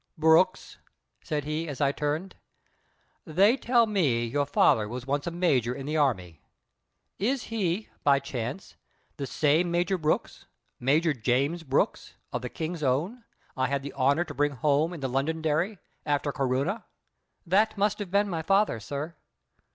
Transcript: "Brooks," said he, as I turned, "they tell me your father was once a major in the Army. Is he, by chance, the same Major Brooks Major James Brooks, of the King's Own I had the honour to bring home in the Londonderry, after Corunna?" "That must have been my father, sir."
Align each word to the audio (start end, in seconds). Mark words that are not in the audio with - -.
"Brooks," 0.17 0.79
said 1.23 1.43
he, 1.43 1.67
as 1.67 1.79
I 1.79 1.91
turned, 1.91 2.35
"they 3.23 3.55
tell 3.55 3.85
me 3.85 4.25
your 4.25 4.47
father 4.47 4.87
was 4.89 5.05
once 5.05 5.27
a 5.27 5.29
major 5.29 5.75
in 5.75 5.85
the 5.85 5.95
Army. 5.95 6.41
Is 7.19 7.43
he, 7.43 7.87
by 8.03 8.17
chance, 8.19 8.77
the 9.17 9.27
same 9.27 9.69
Major 9.69 9.99
Brooks 9.99 10.47
Major 10.79 11.13
James 11.13 11.61
Brooks, 11.61 12.15
of 12.33 12.41
the 12.41 12.49
King's 12.49 12.81
Own 12.81 13.25
I 13.55 13.67
had 13.67 13.83
the 13.83 13.93
honour 13.93 14.23
to 14.23 14.33
bring 14.33 14.53
home 14.53 14.91
in 14.91 15.01
the 15.01 15.07
Londonderry, 15.07 15.77
after 16.03 16.31
Corunna?" 16.31 16.83
"That 17.45 17.77
must 17.77 17.99
have 17.99 18.09
been 18.09 18.27
my 18.27 18.41
father, 18.41 18.79
sir." 18.79 19.13